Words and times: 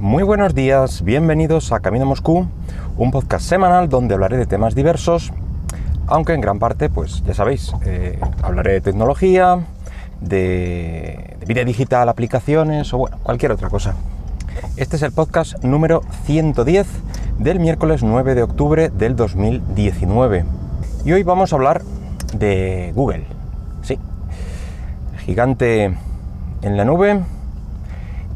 Muy 0.00 0.22
buenos 0.22 0.54
días, 0.54 1.02
bienvenidos 1.02 1.72
a 1.72 1.80
Camino 1.80 2.06
Moscú, 2.06 2.46
un 2.96 3.10
podcast 3.10 3.44
semanal 3.44 3.88
donde 3.88 4.14
hablaré 4.14 4.36
de 4.36 4.46
temas 4.46 4.76
diversos, 4.76 5.32
aunque 6.06 6.34
en 6.34 6.40
gran 6.40 6.60
parte, 6.60 6.88
pues 6.88 7.24
ya 7.24 7.34
sabéis, 7.34 7.72
eh, 7.84 8.16
hablaré 8.40 8.74
de 8.74 8.80
tecnología, 8.80 9.58
de, 10.20 11.36
vida 11.48 11.64
digital, 11.64 12.08
aplicaciones 12.08 12.94
o 12.94 12.98
bueno, 12.98 13.18
cualquier 13.24 13.50
otra 13.50 13.70
cosa. 13.70 13.96
Este 14.76 14.94
es 14.94 15.02
el 15.02 15.10
podcast 15.10 15.64
número 15.64 16.02
110 16.26 16.86
del 17.40 17.58
miércoles 17.58 18.04
9 18.04 18.36
de 18.36 18.44
octubre 18.44 18.90
del 18.90 19.16
2019. 19.16 20.44
Y 21.04 21.10
hoy 21.10 21.24
vamos 21.24 21.52
a 21.52 21.56
hablar 21.56 21.82
de 22.34 22.92
Google. 22.94 23.24
Sí, 23.82 23.98
gigante 25.24 25.92
en 26.62 26.76
la 26.76 26.84
nube. 26.84 27.20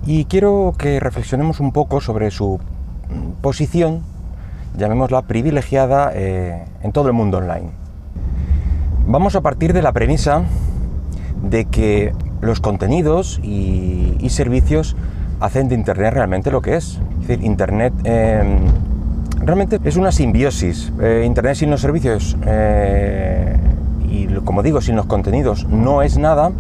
Y 0.04 0.24
quiero 0.24 0.74
que 0.76 0.98
reflexionemos 0.98 1.60
un 1.60 1.70
poco 1.70 2.00
sobre 2.00 2.32
su 2.32 2.58
posición, 3.40 4.02
llamémosla 4.76 5.22
privilegiada, 5.22 6.10
eh, 6.12 6.64
en 6.82 6.92
todo 6.92 7.06
el 7.06 7.12
mundo 7.12 7.38
online. 7.38 7.70
Vamos 9.06 9.36
a 9.36 9.42
partir 9.42 9.72
de 9.72 9.82
la 9.82 9.92
premisa 9.92 10.42
de 11.42 11.66
que 11.66 12.12
los 12.40 12.60
contenidos 12.60 13.40
y, 13.44 14.16
servicios 14.28 14.96
hacen 15.40 15.68
de 15.68 15.74
Internet 15.74 16.14
realmente 16.14 16.50
lo 16.50 16.62
que 16.62 16.76
es. 16.76 17.00
Es 17.20 17.28
decir, 17.28 17.44
Internet 17.44 17.92
eh, 18.04 18.42
realmente 19.40 19.78
es 19.84 19.96
una 19.96 20.10
simbiosis. 20.10 20.90
Eh, 21.00 21.24
Internet 21.26 21.56
sin 21.56 21.70
los 21.70 21.80
servicios 21.80 22.36
y, 24.08 24.26
como 24.44 24.62
digo, 24.62 24.80
sin 24.80 24.96
los 24.96 25.06
contenidos 25.06 25.66
no 25.68 26.02
es 26.02 26.16
nada. 26.16 26.50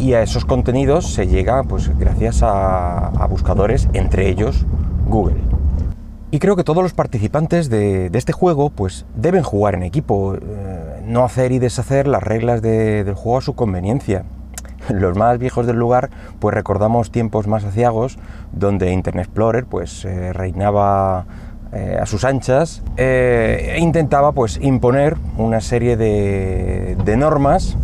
Y 0.00 0.14
a 0.14 0.22
esos 0.22 0.44
contenidos 0.44 1.12
se 1.12 1.26
llega 1.26 1.64
pues, 1.64 1.90
gracias 1.98 2.40
a, 2.42 3.26
buscadores, 3.28 3.88
entre 3.94 4.28
ellos 4.28 4.64
Google. 5.06 5.36
Y 6.30 6.38
creo 6.38 6.54
que 6.56 6.62
todos 6.62 6.82
los 6.82 6.92
participantes 6.94 7.68
de, 7.68 8.10
este 8.12 8.32
juego 8.32 8.70
pues, 8.70 9.06
deben 9.16 9.42
jugar 9.42 9.74
en 9.74 9.82
equipo, 9.82 10.36
no 11.04 11.24
hacer 11.24 11.50
y 11.52 11.58
deshacer 11.58 12.06
las 12.06 12.22
reglas 12.22 12.62
de, 12.62 13.02
del 13.02 13.14
juego 13.14 13.38
a 13.38 13.40
su 13.40 13.54
conveniencia 13.54 14.24
los 14.88 15.16
más 15.16 15.38
viejos 15.38 15.66
del 15.66 15.76
lugar, 15.76 16.10
pues 16.38 16.54
recordamos 16.54 17.10
tiempos 17.10 17.46
más 17.46 17.64
aciagos 17.64 18.18
donde 18.52 18.92
Internet 18.92 19.26
Explorer 19.26 19.64
pues 19.66 20.04
eh, 20.04 20.32
reinaba 20.32 21.26
eh, 21.72 21.98
a 22.00 22.06
sus 22.06 22.24
anchas 22.24 22.82
eh, 22.96 23.74
e 23.76 23.80
intentaba 23.80 24.32
pues 24.32 24.58
imponer 24.62 25.16
una 25.36 25.60
serie 25.60 25.96
de 25.96 27.16
normas 27.16 27.76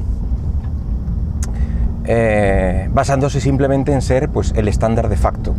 eh, 2.07 2.89
basándose 2.91 3.41
simplemente 3.41 3.93
en 3.93 4.03
ser 4.03 4.29
pues 4.29 4.53
el 4.57 4.69
estándar 4.69 5.09
de 5.09 5.17
facto. 5.17 5.55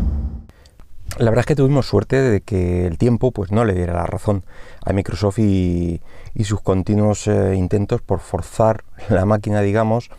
La 1.17 1.25
verdad 1.31 1.41
es 1.41 1.45
que 1.45 1.55
tuvimos 1.55 1.87
suerte 1.87 2.21
de 2.21 2.41
que 2.41 2.85
el 2.85 2.97
tiempo 2.97 3.31
pues 3.31 3.51
no 3.51 3.63
le 3.63 3.73
diera 3.73 3.93
la 3.93 4.05
razón 4.05 4.43
a 4.83 4.91
Microsoft 4.93 5.39
y, 5.39 6.01
sus 6.43 6.61
continuos 6.61 7.27
eh, 7.27 7.55
intentos 7.55 8.01
por 8.01 8.19
forzar 8.19 8.83
la 9.09 9.25
máquina, 9.25 9.61
digamos, 9.61 10.09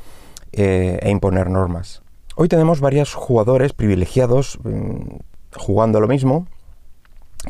eh, 0.53 0.99
e 1.03 1.11
imponer 1.11 1.51
normas. 1.51 2.03
Hoy 2.35 2.49
tenemos 2.49 2.81
varios 2.81 3.15
jugadores 3.15 3.73
privilegiados 3.73 4.59
mmm, 4.65 5.19
jugando 5.55 6.01
lo 6.01 6.09
mismo, 6.09 6.47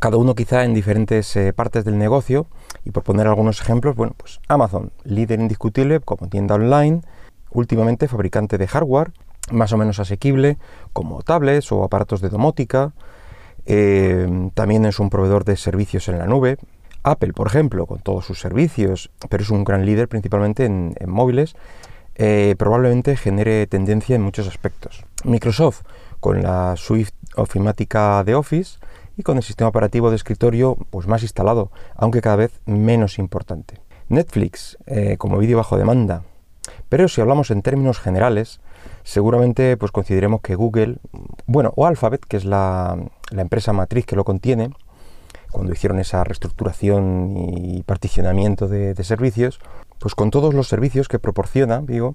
cada 0.00 0.16
uno 0.16 0.34
quizá 0.34 0.64
en 0.64 0.74
diferentes 0.74 1.38
partes 1.54 1.84
del 1.84 1.96
negocio, 1.96 2.46
y 2.84 2.90
por 2.90 3.02
poner 3.02 3.26
algunos 3.26 3.60
ejemplos, 3.60 3.96
bueno, 3.96 4.14
pues 4.16 4.40
Amazon, 4.46 4.92
líder 5.04 5.40
indiscutible 5.40 6.00
como 6.00 6.28
tienda 6.28 6.54
online, 6.54 7.02
últimamente 7.58 8.08
fabricante 8.08 8.58
de 8.58 8.68
hardware, 8.68 9.12
más 9.50 9.72
o 9.72 9.76
menos 9.76 9.98
asequible, 9.98 10.58
como 10.92 11.22
tablets 11.22 11.72
o 11.72 11.84
aparatos 11.84 12.20
de 12.20 12.28
domótica, 12.28 12.92
eh, 13.64 14.50
también 14.54 14.84
es 14.84 15.00
un 15.00 15.10
proveedor 15.10 15.44
de 15.44 15.56
servicios 15.56 16.08
en 16.08 16.18
la 16.18 16.26
nube, 16.26 16.58
Apple, 17.02 17.32
por 17.32 17.46
ejemplo, 17.46 17.86
con 17.86 18.00
todos 18.00 18.26
sus 18.26 18.40
servicios, 18.40 19.10
pero 19.28 19.42
es 19.42 19.50
un 19.50 19.64
gran 19.64 19.86
líder 19.86 20.08
principalmente 20.08 20.64
en, 20.64 20.94
móviles, 21.06 21.54
eh, 22.16 22.56
probablemente 22.58 23.16
genere 23.16 23.66
tendencia 23.66 24.16
en 24.16 24.22
muchos 24.22 24.48
aspectos. 24.48 25.04
Microsoft 25.24 25.82
con 26.18 26.42
la 26.42 26.74
suite 26.76 27.12
ofimática 27.36 28.24
de 28.24 28.34
Office 28.34 28.78
y 29.16 29.22
con 29.22 29.36
el 29.36 29.44
sistema 29.44 29.68
operativo 29.68 30.10
de 30.10 30.16
escritorio 30.16 30.76
pues 30.90 31.06
más 31.06 31.22
instalado, 31.22 31.70
aunque 31.94 32.20
cada 32.20 32.36
vez 32.36 32.60
menos 32.66 33.18
importante. 33.18 33.80
Netflix 34.08 34.76
eh, 34.86 35.16
como 35.16 35.38
vídeo 35.38 35.56
bajo 35.56 35.78
demanda. 35.78 36.24
Pero 36.88 37.08
si 37.08 37.20
hablamos 37.20 37.50
en 37.50 37.62
términos 37.62 37.98
generales, 37.98 38.60
seguramente 39.02 39.76
pues 39.76 39.92
consideremos 39.92 40.40
que 40.40 40.54
Google, 40.54 40.98
bueno, 41.46 41.72
o 41.76 41.86
Alphabet, 41.86 42.24
que 42.26 42.36
es 42.36 42.44
la, 42.44 42.96
la 43.30 43.42
empresa 43.42 43.72
matriz 43.72 44.06
que 44.06 44.16
lo 44.16 44.24
contiene, 44.24 44.70
cuando 45.50 45.72
hicieron 45.72 45.98
esa 46.00 46.22
reestructuración 46.22 47.34
y 47.36 47.82
particionamiento 47.82 48.68
de, 48.68 48.94
de 48.94 49.04
servicios, 49.04 49.58
pues 49.98 50.14
con 50.14 50.30
todos 50.30 50.52
los 50.54 50.68
servicios 50.68 51.08
que 51.08 51.18
proporciona, 51.18 51.80
digo, 51.80 52.14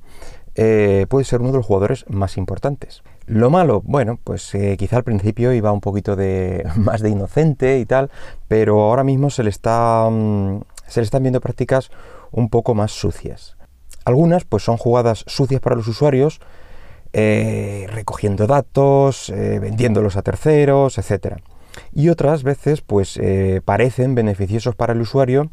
eh, 0.56 1.06
puede 1.10 1.26
ser 1.26 1.42
uno 1.42 1.52
de 1.52 1.58
los 1.58 1.66
jugadores 1.66 2.06
más 2.10 2.38
importantes. 2.38 3.04
Lo 3.26 3.50
malo, 3.50 3.82
bueno, 3.86 4.20
pues 4.24 4.54
eh, 4.54 4.76
quizá 4.78 4.98
al 4.98 5.04
principio 5.04 5.54
iba 5.54 5.72
un 5.72 5.82
poquito 5.82 6.16
de 6.16 6.68
más 6.76 7.02
de 7.02 7.10
inocente 7.10 7.80
y 7.80 7.86
tal, 7.86 8.12
pero 8.48 8.82
ahora 8.82 9.04
mismo 9.04 9.30
se 9.30 9.44
le 9.44 9.50
está 9.50 10.06
um, 10.08 10.62
se 10.88 11.00
le 11.00 11.06
están 11.06 11.24
viendo 11.24 11.40
prácticas 11.40 11.90
un 12.32 12.50
poco 12.50 12.76
más 12.76 12.92
sucias. 12.92 13.56
Algunas, 14.06 14.46
pues 14.46 14.64
son 14.64 14.78
jugadas 14.78 15.24
sucias 15.28 15.62
para 15.62 15.76
los 15.76 15.88
usuarios, 15.88 16.40
eh, 17.14 17.88
recogiendo 17.90 18.48
datos, 18.48 19.30
eh, 19.30 19.60
vendiéndolos 19.60 20.16
a 20.16 20.22
terceros, 20.22 20.98
etcétera. 20.98 21.38
Y 21.94 22.10
otras 22.10 22.44
veces, 22.44 22.82
pues 22.82 23.18
eh, 23.18 23.62
parecen 23.64 24.16
beneficiosos 24.16 24.76
para 24.76 24.94
el 24.94 25.02
usuario 25.02 25.50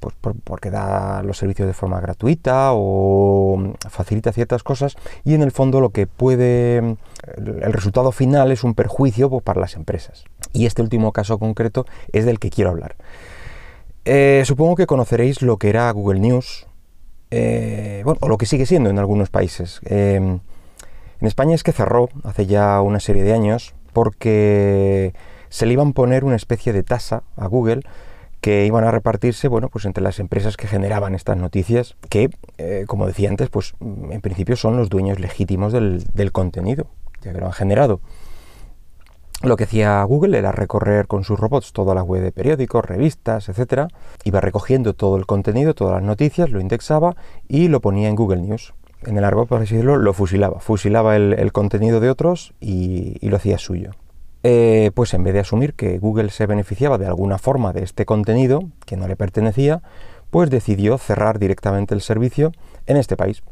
pues 0.00 0.14
por, 0.20 0.34
porque 0.42 0.70
da 0.70 1.22
los 1.22 1.38
servicios 1.38 1.66
de 1.66 1.72
forma 1.72 1.98
gratuita 2.00 2.70
o 2.72 3.74
facilita 3.88 4.32
ciertas 4.32 4.62
cosas 4.62 4.96
y 5.24 5.32
en 5.32 5.42
el 5.42 5.50
fondo 5.50 5.80
lo 5.80 5.90
que 5.90 6.06
puede, 6.06 6.76
el, 6.76 7.72
resultado 7.72 8.12
final 8.12 8.52
es 8.52 8.64
un 8.64 8.74
perjuicio 8.74 9.30
pues, 9.30 9.42
para 9.42 9.60
las 9.60 9.76
empresas. 9.76 10.24
Y 10.52 10.66
este 10.66 10.82
último 10.82 11.12
caso 11.12 11.38
concreto 11.38 11.86
es 12.12 12.26
del 12.26 12.38
que 12.38 12.50
quiero 12.50 12.70
hablar. 12.70 12.96
Supongo 14.44 14.76
que 14.76 14.86
conoceréis 14.86 15.40
lo 15.40 15.56
que 15.56 15.70
era 15.70 15.90
Google 15.90 16.20
News, 16.20 16.66
eh, 17.30 18.02
bueno, 18.04 18.18
o 18.20 18.28
lo 18.28 18.38
que 18.38 18.46
sigue 18.46 18.66
siendo 18.66 18.90
en 18.90 18.98
algunos 18.98 19.30
países. 19.30 19.80
Eh, 19.86 20.16
en 20.16 21.26
España 21.26 21.54
es 21.54 21.62
que 21.62 21.72
cerró 21.72 22.08
hace 22.22 22.46
ya 22.46 22.80
una 22.80 23.00
serie 23.00 23.22
de 23.22 23.32
años 23.32 23.74
porque 23.92 25.14
se 25.48 25.66
le 25.66 25.72
iban 25.72 25.88
a 25.88 25.92
poner 25.92 26.24
una 26.24 26.36
especie 26.36 26.72
de 26.72 26.82
tasa 26.82 27.22
a 27.36 27.46
Google 27.46 27.82
que 28.40 28.66
iban 28.66 28.84
a 28.84 28.90
repartirse, 28.90 29.48
bueno, 29.48 29.70
pues 29.70 29.86
entre 29.86 30.04
las 30.04 30.18
empresas 30.18 30.58
que 30.58 30.66
generaban 30.66 31.14
estas 31.14 31.38
noticias, 31.38 31.96
que, 32.10 32.28
eh, 32.58 32.84
como 32.86 33.06
decía 33.06 33.30
antes, 33.30 33.48
pues 33.48 33.72
en 33.80 34.20
principio 34.20 34.54
son 34.56 34.76
los 34.76 34.90
dueños 34.90 35.18
legítimos 35.18 35.72
del, 35.72 36.04
del 36.12 36.30
contenido, 36.30 36.88
ya 37.22 37.32
que 37.32 37.38
lo 37.38 37.46
han 37.46 37.52
generado. 37.52 38.00
Lo 39.44 39.56
que 39.56 39.64
hacía 39.64 40.02
Google 40.04 40.38
era 40.38 40.52
recorrer 40.52 41.06
con 41.06 41.22
sus 41.22 41.38
robots 41.38 41.72
toda 41.72 41.94
la 41.94 42.02
web 42.02 42.22
de 42.22 42.32
periódicos, 42.32 42.84
revistas, 42.84 43.48
etcétera, 43.48 43.88
iba 44.24 44.40
recogiendo 44.40 44.94
todo 44.94 45.16
el 45.16 45.26
contenido, 45.26 45.74
todas 45.74 45.94
las 45.94 46.02
noticias, 46.02 46.50
lo 46.50 46.60
indexaba 46.60 47.14
y 47.46 47.68
lo 47.68 47.80
ponía 47.80 48.08
en 48.08 48.16
Google 48.16 48.40
News. 48.40 48.72
En 49.04 49.18
el 49.18 49.24
árbol, 49.24 49.46
por 49.46 49.60
así 49.60 49.74
decirlo, 49.74 49.98
lo 49.98 50.14
fusilaba, 50.14 50.60
fusilaba 50.60 51.16
el, 51.16 51.52
contenido 51.52 52.00
de 52.00 52.08
otros 52.08 52.54
y, 52.58 53.18
y 53.20 53.28
lo 53.28 53.36
hacía 53.36 53.58
suyo 53.58 53.90
eh, 54.46 54.90
pues 54.94 55.14
en 55.14 55.24
vez 55.24 55.32
de 55.32 55.40
asumir 55.40 55.72
que 55.72 55.98
Google 55.98 56.28
se 56.28 56.46
beneficiaba 56.46 56.98
de 56.98 57.06
alguna 57.06 57.38
forma 57.38 57.72
de 57.72 57.82
este 57.82 58.04
contenido 58.04 58.60
que 58.84 58.96
no 58.96 59.08
le 59.08 59.16
pertenecía, 59.16 59.80
pues 60.30 60.50
decidió 60.50 60.98
cerrar 60.98 61.38
directamente 61.38 61.94
el 61.94 62.02
servicio 62.02 62.52
en 62.86 62.98
este 62.98 63.16
país. 63.16 63.42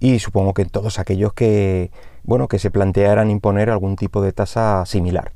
Y 0.00 0.18
supongo 0.18 0.54
que 0.54 0.64
todos 0.64 0.98
aquellos 0.98 1.32
que, 1.32 1.90
bueno, 2.22 2.48
que 2.48 2.58
se 2.58 2.70
plantearan 2.70 3.30
imponer 3.30 3.70
algún 3.70 3.96
tipo 3.96 4.22
de 4.22 4.32
tasa 4.32 4.84
similar. 4.86 5.32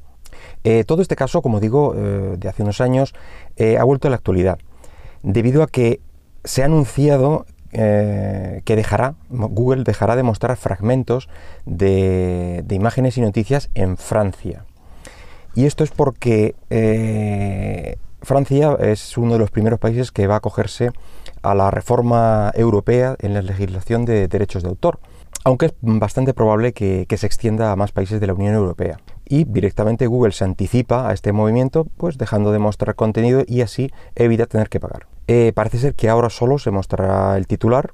Eh, 0.64 0.84
todo 0.84 1.02
este 1.02 1.16
caso, 1.16 1.42
como 1.42 1.60
digo, 1.60 1.94
eh, 1.96 2.36
de 2.38 2.48
hace 2.48 2.62
unos 2.62 2.80
años, 2.80 3.14
eh, 3.56 3.78
ha 3.78 3.84
vuelto 3.84 4.08
a 4.08 4.10
la 4.10 4.16
actualidad, 4.16 4.58
debido 5.22 5.62
a 5.62 5.66
que 5.66 6.00
se 6.44 6.62
ha 6.62 6.66
anunciado 6.66 7.46
que 7.74 8.76
dejará, 8.76 9.14
Google 9.30 9.84
dejará 9.84 10.14
de 10.14 10.22
mostrar 10.22 10.58
fragmentos 10.58 11.30
de, 11.64 12.60
de, 12.66 12.74
imágenes 12.74 13.16
y 13.16 13.22
noticias 13.22 13.70
en 13.74 13.96
Francia. 13.96 14.66
Y 15.54 15.64
esto 15.64 15.82
es 15.82 15.90
porque 15.90 16.54
Francia 18.20 18.76
es 18.78 19.16
uno 19.16 19.32
de 19.32 19.38
los 19.38 19.50
primeros 19.50 19.78
países 19.78 20.12
que 20.12 20.26
va 20.26 20.34
a 20.34 20.36
acogerse 20.36 20.90
a 21.42 21.54
la 21.54 21.70
reforma 21.70 22.52
europea 22.54 23.16
en 23.20 23.34
la 23.34 23.42
legislación 23.42 24.04
de 24.04 24.28
derechos 24.28 24.62
de 24.62 24.68
autor, 24.68 25.00
aunque 25.44 25.66
es 25.66 25.74
bastante 25.80 26.34
probable 26.34 26.72
que, 26.72 27.06
se 27.16 27.26
extienda 27.26 27.72
a 27.72 27.76
más 27.76 27.92
países 27.92 28.20
de 28.20 28.26
la 28.26 28.34
Unión 28.34 28.54
Europea 28.54 28.98
y 29.28 29.44
directamente 29.44 30.06
Google 30.06 30.32
se 30.32 30.44
anticipa 30.44 31.08
a 31.08 31.12
este 31.12 31.32
movimiento, 31.32 31.86
pues 31.96 32.18
dejando 32.18 32.52
de 32.52 32.58
mostrar 32.58 32.94
contenido 32.94 33.42
y 33.46 33.62
así 33.62 33.90
evita 34.14 34.46
tener 34.46 34.68
que 34.68 34.80
pagar. 34.80 35.06
Eh, 35.26 35.52
parece 35.54 35.78
ser 35.78 35.94
que 35.94 36.08
ahora 36.08 36.30
solo 36.30 36.58
se 36.58 36.70
mostrará 36.70 37.36
el 37.36 37.46
titular 37.46 37.92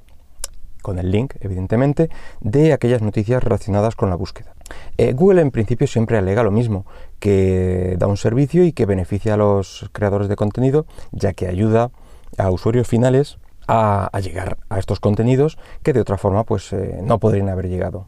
con 0.83 0.99
el 0.99 1.11
link, 1.11 1.35
evidentemente, 1.41 2.09
de 2.41 2.73
aquellas 2.73 3.03
noticias 3.03 3.43
relacionadas 3.43 3.95
con 3.97 4.11
la 4.11 4.17
búsqueda. 4.17 4.55
Eh, 4.97 5.13
Google 5.13 5.43
en 5.43 5.51
principio 5.51 5.87
siempre 5.87 6.19
alega 6.19 6.43
lo 6.43 6.51
mismo, 6.51 6.87
que 7.19 7.97
da 7.99 8.07
un 8.07 8.17
servicio 8.17 8.65
y 8.65 8.73
que 8.73 8.87
beneficia 8.87 9.35
a 9.35 9.37
los 9.37 9.91
creadores 9.93 10.29
de 10.29 10.37
contenido, 10.37 10.87
ya 11.13 11.33
que 11.33 11.47
ayuda 11.47 11.91
a 12.37 12.51
usuarios 12.51 12.87
finales 12.87 13.39
a, 13.67 14.11
llegar 14.21 14.57
a 14.71 14.79
estos 14.79 14.99
contenidos 14.99 15.59
que 15.83 15.93
de 15.93 16.01
otra 16.01 16.17
forma 16.17 16.45
pues 16.45 16.73
eh, 16.73 17.01
no 17.03 17.19
podrían 17.19 17.49
haber 17.49 17.69
llegado. 17.69 18.07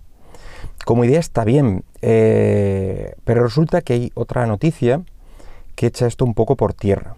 Como 0.85 1.05
idea 1.05 1.21
está 1.21 1.45
bien, 1.45 1.85
eh, 2.01 3.15
pero 3.25 3.43
resulta 3.43 3.83
que 3.83 3.93
hay 3.93 4.13
otra 4.15 4.47
noticia 4.47 5.03
que 5.75 5.87
echa 5.87 6.07
esto 6.07 6.25
un 6.25 6.35
poco 6.35 6.57
por 6.57 6.73
tierra. 6.73 7.17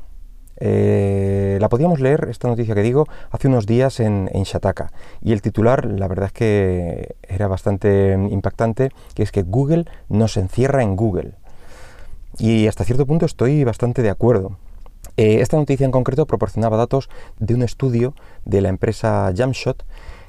Eh, 0.65 1.59
la 1.61 1.69
podíamos 1.69 1.99
leer, 1.99 2.29
esta 2.31 2.47
noticia 2.47 2.75
que 2.75 2.83
digo, 2.83 3.07
hace 3.31 3.49
unos 3.49 3.67
días 3.67 3.99
en, 4.01 4.31
en, 4.33 4.45
Shataka. 4.45 4.93
Y 5.21 5.33
el 5.33 5.43
titular, 5.43 5.85
la 5.87 6.07
verdad 6.07 6.27
es 6.27 6.33
que 6.33 7.17
era 7.23 7.49
bastante 7.49 8.13
impactante, 8.31 8.91
que 9.15 9.23
es 9.23 9.33
que 9.33 9.43
Google 9.43 9.87
nos 10.09 10.37
encierra 10.37 10.83
en 10.83 10.95
Google. 10.95 11.33
Y 12.39 12.67
hasta 12.69 12.85
cierto 12.85 13.07
punto 13.07 13.27
estoy 13.27 13.65
bastante 13.65 14.03
de 14.03 14.11
acuerdo. 14.11 14.57
Eh, 15.17 15.41
esta 15.41 15.57
noticia 15.57 15.85
en 15.85 15.91
concreto 15.91 16.27
proporcionaba 16.27 16.77
datos 16.77 17.11
de 17.39 17.55
un 17.55 17.63
estudio 17.63 18.15
de 18.45 18.61
la 18.61 18.69
empresa 18.71 19.33
Jamshot 19.37 19.85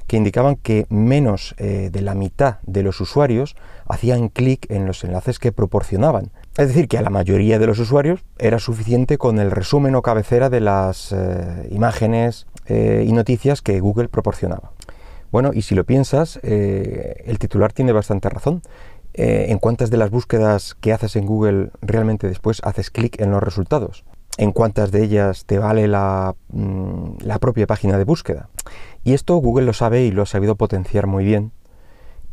que 0.06 0.18
indicaban 0.18 0.56
que 0.56 0.86
menos 0.90 1.54
eh, 1.56 1.88
de 1.90 2.02
la 2.02 2.14
mitad 2.14 2.58
de 2.66 2.82
los 2.82 3.00
usuarios 3.00 3.56
hacían 3.88 4.28
clic 4.28 4.70
en 4.70 4.84
los 4.84 5.02
enlaces 5.02 5.38
que 5.38 5.52
proporcionaban. 5.52 6.30
Es 6.58 6.68
decir, 6.68 6.88
que 6.88 6.98
a 6.98 7.02
la 7.02 7.08
mayoría 7.08 7.58
de 7.58 7.66
los 7.66 7.78
usuarios 7.78 8.20
era 8.38 8.58
suficiente 8.58 9.16
con 9.16 9.38
el 9.38 9.50
resumen 9.50 9.94
o 9.94 10.02
cabecera 10.02 10.50
de 10.50 10.60
las 10.60 11.12
eh, 11.12 11.68
imágenes 11.70 12.46
y 12.66 13.12
noticias 13.12 13.60
que 13.60 13.78
Google 13.78 14.08
proporcionaba. 14.08 14.72
Bueno, 15.30 15.50
y 15.52 15.60
si 15.60 15.74
lo 15.74 15.84
piensas, 15.84 16.40
el 16.42 17.38
titular 17.38 17.74
tiene 17.74 17.92
bastante 17.92 18.30
razón. 18.30 18.62
en 19.12 19.58
cuántas 19.58 19.90
de 19.90 19.98
las 19.98 20.08
búsquedas 20.08 20.74
que 20.74 20.94
haces 20.94 21.14
en 21.16 21.26
Google 21.26 21.72
realmente 21.82 22.26
después 22.26 22.62
haces 22.64 22.90
clic 22.90 23.20
en 23.20 23.32
los 23.32 23.42
resultados 23.42 24.02
en 24.38 24.52
cuántas 24.52 24.90
de 24.90 25.04
ellas 25.04 25.44
te 25.44 25.58
vale 25.58 25.86
mm, 25.86 27.18
la, 27.20 27.38
propia 27.38 27.66
página 27.66 27.98
de 27.98 28.04
búsqueda. 28.04 28.48
Y 29.04 29.12
esto 29.12 29.36
Google 29.36 29.66
lo 29.66 29.72
sabe 29.72 30.02
y 30.02 30.10
lo 30.10 30.22
ha 30.22 30.26
sabido 30.26 30.56
potenciar 30.56 31.06
muy 31.06 31.24
bien 31.24 31.52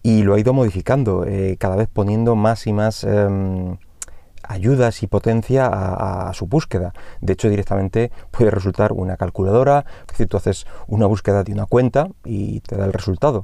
y 0.04 0.24
lo 0.24 0.34
ha 0.34 0.40
ido 0.40 0.54
modificando, 0.54 1.26
eh, 1.26 1.58
cada 1.60 1.76
vez 1.76 1.88
poniendo 1.92 2.36
más 2.36 2.66
y 2.66 2.74
más 2.74 3.04
em, 3.04 3.78
ayudas 4.44 5.04
y 5.04 5.08
potencia 5.08 5.68
a, 5.68 6.34
su 6.34 6.48
búsqueda. 6.48 6.94
De 7.20 7.34
hecho, 7.34 7.50
directamente 7.50 8.12
puede 8.32 8.52
resultar 8.52 8.94
una 8.94 9.18
calculadora, 9.18 9.86
es 10.02 10.08
decir, 10.08 10.28
tú 10.28 10.38
haces 10.38 10.66
una 10.88 11.06
búsqueda 11.06 11.44
de 11.44 11.54
una 11.54 11.66
cuenta 11.66 12.08
y 12.26 12.62
te 12.62 12.78
da 12.78 12.86
el 12.86 12.94
resultado. 12.94 13.44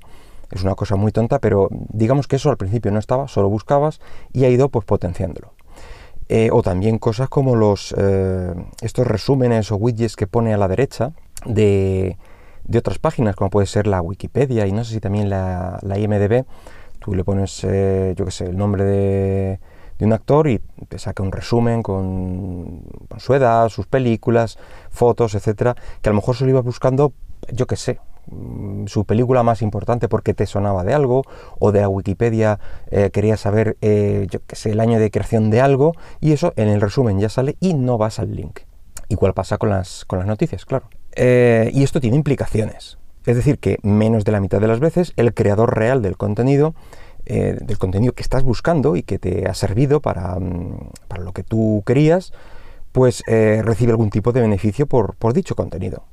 Es 0.50 0.64
una 0.64 0.76
cosa 0.76 0.96
muy 0.96 1.12
tonta, 1.12 1.40
pero 1.40 1.68
digamos 1.72 2.28
que 2.28 2.38
eso 2.38 2.50
al 2.50 2.58
principio 2.58 2.92
no 2.92 3.00
estaba, 3.00 3.28
solo 3.28 3.50
buscabas 3.50 4.00
y 4.32 4.46
ha 4.46 4.50
ido 4.50 4.70
pues 4.70 4.86
potenciándolo. 4.86 5.57
Eh, 6.30 6.50
o 6.52 6.62
también 6.62 6.98
cosas 7.00 7.30
como 7.30 7.56
los, 7.56 7.96
eh, 7.98 8.54
estos 8.82 9.08
resúmenes 9.08 9.72
o 9.72 9.78
widgets 9.78 10.18
que 10.18 10.28
pone 10.28 10.54
a 10.54 10.58
la 10.58 10.68
derecha 10.68 11.14
de, 11.46 12.18
otras 12.76 13.00
páginas, 13.00 13.36
como 13.38 13.50
puede 13.50 13.66
ser 13.66 13.88
la 13.88 14.02
Wikipedia 14.02 14.68
y 14.68 14.74
no 14.74 14.84
sé 14.84 14.96
si 14.96 15.00
también 15.00 15.30
la, 15.30 15.80
IMDB. 15.84 16.46
Tú 17.00 17.16
le 17.16 17.24
pones, 17.24 17.64
eh, 17.64 18.14
yo 18.18 18.26
qué 18.26 18.32
sé, 18.32 18.46
el 18.48 18.58
nombre 18.58 18.84
de, 18.84 19.60
un 20.02 20.12
actor 20.12 20.50
y 20.50 20.60
te 20.90 21.00
saca 21.00 21.24
un 21.24 21.32
resumen 21.32 21.82
con, 21.82 22.82
con, 23.08 23.20
su 23.22 23.34
edad, 23.34 23.70
sus 23.70 23.88
películas, 23.88 24.58
fotos, 24.90 25.34
etcétera, 25.34 25.76
que 26.02 26.10
a 26.10 26.12
lo 26.12 26.18
mejor 26.18 26.36
solo 26.36 26.52
ibas 26.52 26.66
buscando, 26.66 27.14
yo 27.54 27.68
qué 27.68 27.78
sé, 27.78 28.00
su 28.88 29.06
película 29.06 29.44
más 29.44 29.62
importante 29.62 30.10
porque 30.10 30.34
te 30.34 30.46
sonaba 30.46 30.84
de 30.84 30.94
algo, 30.94 31.24
o 31.60 31.72
de 31.72 31.82
la 31.82 31.90
Wikipedia 31.90 32.60
eh, 32.92 33.10
querías 33.12 33.40
saber, 33.40 33.78
eh, 33.82 34.28
qué 34.46 34.56
sé, 34.56 34.72
el 34.72 34.80
año 34.80 35.00
de 35.00 35.12
creación 35.12 35.50
de 35.50 35.62
algo, 35.62 35.94
y 36.20 36.34
eso 36.34 36.54
en 36.56 36.68
el 36.68 36.82
resumen 36.82 37.20
ya 37.20 37.30
sale 37.30 37.58
y 37.60 37.74
no 37.74 37.98
vas 37.98 38.20
al 38.20 38.36
link. 38.36 38.60
Igual 39.10 39.34
pasa 39.34 39.58
con 39.58 39.70
las, 39.70 40.06
con 40.06 40.20
las 40.20 40.28
noticias, 40.28 40.66
claro. 40.66 40.90
Eh, 41.16 41.72
y 41.74 41.84
esto 41.84 42.02
tiene 42.02 42.18
implicaciones. 42.18 42.98
Es 43.26 43.36
decir, 43.36 43.60
que 43.60 43.78
menos 43.84 44.24
de 44.24 44.32
la 44.32 44.40
mitad 44.40 44.62
de 44.62 44.68
las 44.68 44.80
veces 44.80 45.14
el 45.18 45.34
creador 45.34 45.78
real 45.78 46.02
del 46.02 46.18
contenido, 46.18 46.76
del 47.26 47.78
contenido 47.78 48.14
que 48.14 48.24
estás 48.24 48.44
buscando 48.44 48.96
y 48.96 49.04
que 49.04 49.20
te 49.20 49.50
ha 49.50 49.54
servido 49.54 50.00
para, 50.00 50.40
mm, 50.40 50.92
para 51.10 51.24
lo 51.24 51.34
que 51.34 51.44
tú 51.44 51.84
querías, 51.86 52.32
pues 52.94 53.22
recibe 53.28 53.92
algún 53.92 54.12
tipo 54.12 54.32
de 54.32 54.40
beneficio 54.40 54.88
por, 54.88 55.16
por 55.16 55.34
dicho 55.34 55.54
contenido 55.54 56.06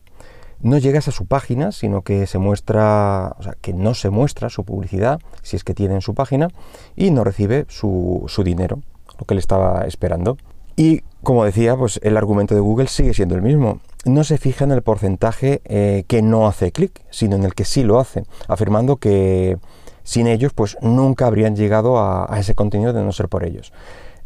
no 0.60 0.78
llegas 0.78 1.08
a 1.08 1.12
su 1.12 1.26
página, 1.26 1.72
sino 1.72 2.02
que 2.02 2.26
se 2.26 2.38
muestra, 2.38 3.34
o 3.38 3.42
sea, 3.42 3.56
que 3.60 3.72
no 3.72 3.94
se 3.94 4.10
muestra 4.10 4.48
su 4.48 4.64
publicidad, 4.64 5.20
si 5.42 5.56
es 5.56 5.64
que 5.64 5.74
tiene 5.74 5.94
en 5.94 6.00
su 6.00 6.14
página, 6.14 6.48
y 6.96 7.10
no 7.10 7.24
recibe 7.24 7.66
su, 7.68 8.26
dinero, 8.44 8.80
lo 9.18 9.26
que 9.26 9.34
le 9.34 9.40
estaba 9.40 9.84
esperando. 9.86 10.36
Y 10.76 11.02
como 11.22 11.44
decía, 11.44 11.76
pues 11.76 12.00
el 12.02 12.16
argumento 12.16 12.54
de 12.54 12.60
Google 12.60 12.88
sigue 12.88 13.14
siendo 13.14 13.34
el 13.34 13.42
mismo. 13.42 13.80
No 14.04 14.24
se 14.24 14.38
fija 14.38 14.64
en 14.64 14.72
el 14.72 14.82
porcentaje 14.82 15.62
eh, 15.64 16.04
que 16.08 16.20
no 16.20 16.46
hace 16.46 16.72
clic, 16.72 17.00
sino 17.10 17.36
en 17.36 17.44
el 17.44 17.54
que 17.54 17.64
sí 17.64 17.84
lo 17.84 18.00
hace, 18.00 18.24
afirmando 18.48 18.96
que 18.96 19.58
sin 20.02 20.26
ellos, 20.26 20.52
pues 20.52 20.76
nunca 20.82 21.26
habrían 21.26 21.56
llegado 21.56 21.98
a, 21.98 22.28
ese 22.38 22.54
contenido 22.54 22.92
de 22.92 23.02
no 23.02 23.12
ser 23.12 23.28
por 23.28 23.44
ellos. 23.44 23.72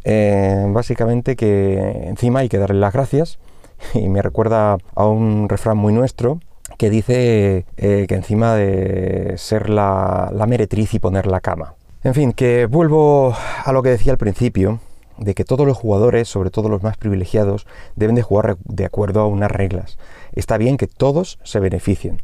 Eh, 0.03 0.65
básicamente 0.69 1.35
que 1.35 2.07
encima 2.07 2.39
hay 2.39 2.49
que 2.49 2.57
darle 2.57 2.79
las 2.79 2.93
gracias 2.93 3.39
y 3.93 4.09
me 4.09 4.21
recuerda 4.21 4.77
a 4.95 5.05
un 5.07 5.49
refrán 5.49 5.77
muy 5.77 5.93
nuestro 5.93 6.39
que 6.77 6.89
dice 6.89 7.65
eh, 7.77 8.05
que 8.07 8.15
encima 8.15 8.55
de 8.55 9.33
ser 9.37 9.69
la, 9.69 10.31
meretriz 10.47 10.93
y 10.93 10.99
poner 10.99 11.27
la 11.27 11.41
cama. 11.41 11.75
En 12.03 12.13
fin, 12.13 12.31
que 12.31 12.65
vuelvo 12.67 13.35
a 13.65 13.71
lo 13.73 13.83
que 13.83 13.89
decía 13.89 14.13
al 14.13 14.17
principio, 14.17 14.79
de 15.17 15.35
que 15.35 15.43
todos 15.43 15.67
los 15.67 15.77
jugadores, 15.77 16.29
sobre 16.29 16.49
todo 16.49 16.69
los 16.69 16.81
más 16.81 16.95
privilegiados, 16.95 17.67
deben 17.95 18.15
de 18.15 18.21
jugar 18.21 18.57
de 18.63 18.85
acuerdo 18.85 19.19
a 19.19 19.27
unas 19.27 19.51
reglas. 19.51 19.97
Está 20.31 20.57
bien 20.57 20.77
que 20.77 20.87
todos 20.87 21.39
se 21.43 21.59
beneficien, 21.59 22.21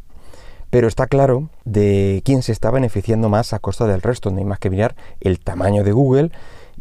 pero 0.69 0.87
está 0.87 1.07
claro 1.07 1.49
de 1.65 2.21
quién 2.23 2.41
se 2.41 2.53
está 2.53 2.71
beneficiando 2.71 3.27
más 3.27 3.51
a 3.51 3.59
costa 3.59 3.85
del 3.85 4.01
resto. 4.01 4.31
No 4.31 4.37
hay 4.37 4.45
más 4.45 4.59
que 4.59 4.69
mirar 4.69 4.95
el 5.19 5.39
tamaño 5.39 5.83
de 5.83 5.91
Google 5.91 6.31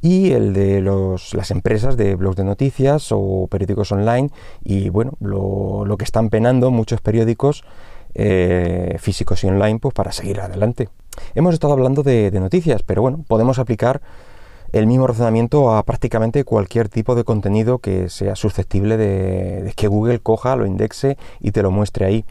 y 0.05 0.33
el 0.33 0.53
de 0.53 0.83
las 0.83 1.51
empresas 1.51 1.97
de 1.97 2.15
blogs 2.15 2.37
de 2.37 2.45
noticias 2.45 3.09
o 3.11 3.47
periódicos 3.51 3.91
online 3.91 4.29
y 4.63 4.91
bueno, 4.91 5.15
lo, 5.19 5.97
que 5.97 6.05
están 6.05 6.29
penando 6.29 6.71
muchos 6.71 7.01
periódicos 7.01 7.65
eh, 8.15 8.97
físicos 8.99 9.43
y 9.43 9.47
online 9.47 9.79
pues 9.79 9.95
para 9.95 10.13
seguir 10.13 10.43
adelante. 10.43 10.91
Hemos 11.35 11.55
estado 11.55 11.73
hablando 11.73 12.03
de, 12.03 12.31
noticias, 12.33 12.83
pero 12.83 13.01
bueno, 13.01 13.25
podemos 13.27 13.59
aplicar 13.59 14.03
el 14.73 14.87
mismo 14.87 15.07
razonamiento 15.07 15.75
a 15.75 15.83
prácticamente 15.85 16.45
cualquier 16.45 16.91
tipo 16.91 17.15
de 17.15 17.25
contenido 17.25 17.79
que 17.79 18.11
sea 18.11 18.37
susceptible 18.37 18.99
de 18.99 19.73
que 19.75 19.89
Google 19.89 20.21
coja, 20.21 20.55
lo 20.55 20.67
indexe 20.67 21.17
y 21.41 21.53
te 21.53 21.63
lo 21.63 21.71
muestre 21.71 22.05
ahí. 22.05 22.27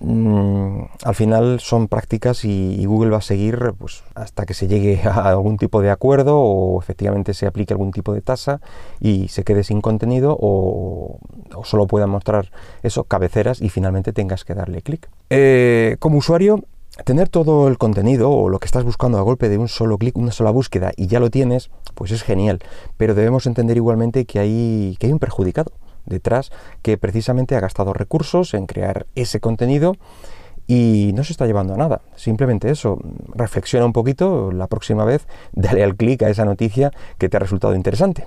Mm, 0.00 0.82
al 1.02 1.14
final 1.16 1.58
son 1.58 1.88
prácticas 1.88 2.44
y, 2.44 2.84
Google 2.86 3.10
va 3.10 3.18
a 3.18 3.22
seguir 3.22 3.74
pues, 3.78 4.04
hasta 4.14 4.46
que 4.46 4.54
se 4.54 4.68
llegue 4.68 5.00
a 5.04 5.28
algún 5.28 5.56
tipo 5.58 5.82
de 5.82 5.90
acuerdo 5.90 6.38
o 6.38 6.80
efectivamente 6.80 7.34
se 7.34 7.46
aplique 7.46 7.74
algún 7.74 7.90
tipo 7.90 8.14
de 8.14 8.22
tasa 8.22 8.60
y 9.00 9.28
se 9.28 9.42
quede 9.44 9.64
sin 9.64 9.80
contenido 9.80 10.36
o, 10.40 11.18
solo 11.64 11.86
pueda 11.86 12.06
mostrar 12.06 12.50
eso, 12.82 13.04
cabeceras 13.04 13.60
y 13.60 13.68
finalmente 13.68 14.12
tengas 14.12 14.44
que 14.44 14.54
darle 14.54 14.82
clic. 14.82 15.08
Eh, 15.30 15.96
como 15.98 16.18
usuario, 16.18 16.62
tener 17.04 17.28
todo 17.28 17.68
el 17.68 17.78
contenido 17.78 18.30
o 18.30 18.48
lo 18.48 18.58
que 18.58 18.66
estás 18.66 18.84
buscando 18.84 19.18
a 19.18 19.22
golpe 19.22 19.48
de 19.48 19.58
un 19.58 19.68
solo 19.68 19.98
clic, 19.98 20.16
una 20.16 20.32
sola 20.32 20.50
búsqueda 20.50 20.92
y 20.96 21.08
ya 21.08 21.20
lo 21.20 21.30
tienes, 21.30 21.70
pues 21.94 22.12
es 22.12 22.22
genial. 22.22 22.60
Pero 22.96 23.14
debemos 23.14 23.46
entender 23.46 23.76
igualmente 23.76 24.24
que 24.24 24.38
hay, 24.38 24.96
que 24.98 25.06
hay 25.08 25.12
un 25.12 25.18
perjudicado 25.18 25.72
detrás 26.08 26.50
que 26.82 26.98
precisamente 26.98 27.56
ha 27.56 27.60
gastado 27.60 27.92
recursos 27.92 28.54
en 28.54 28.66
crear 28.66 29.06
ese 29.14 29.40
contenido 29.40 29.94
y 30.66 31.12
no 31.14 31.24
se 31.24 31.32
está 31.32 31.46
llevando 31.46 31.74
a 31.74 31.78
nada. 31.78 32.02
Simplemente 32.14 32.70
eso, 32.70 32.98
reflexiona 33.34 33.86
un 33.86 33.92
poquito 33.92 34.52
la 34.52 34.66
próxima 34.66 35.04
vez, 35.04 35.26
dale 35.52 35.82
al 35.82 35.96
clic 35.96 36.22
a 36.22 36.28
esa 36.28 36.44
noticia 36.44 36.92
que 37.16 37.28
te 37.28 37.36
ha 37.36 37.40
resultado 37.40 37.74
interesante. 37.74 38.26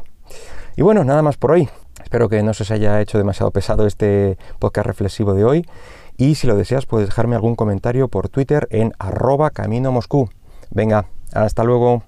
Y 0.75 0.81
bueno, 0.81 1.03
nada 1.03 1.21
más 1.21 1.37
por 1.37 1.51
hoy. 1.51 1.69
Espero 2.01 2.29
que 2.29 2.41
no 2.41 2.53
se 2.53 2.63
os 2.63 2.71
haya 2.71 2.99
hecho 2.99 3.17
demasiado 3.17 3.51
pesado 3.51 3.85
este 3.85 4.37
podcast 4.59 4.87
reflexivo 4.87 5.33
de 5.33 5.43
hoy. 5.43 5.65
Y 6.17 6.35
si 6.35 6.47
lo 6.47 6.55
deseas, 6.55 6.85
puedes 6.85 7.07
dejarme 7.07 7.35
algún 7.35 7.55
comentario 7.55 8.07
por 8.07 8.29
Twitter 8.29 8.67
en 8.71 8.93
arroba 8.97 9.51
camino 9.51 9.91
Moscú. 9.91 10.29
Venga, 10.71 11.07
hasta 11.33 11.63
luego. 11.63 12.03